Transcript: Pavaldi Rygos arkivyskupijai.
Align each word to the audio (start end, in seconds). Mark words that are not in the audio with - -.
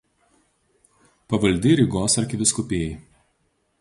Pavaldi 1.33 1.75
Rygos 1.81 2.17
arkivyskupijai. 2.23 2.91